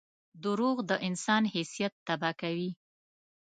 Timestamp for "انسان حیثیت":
1.07-1.93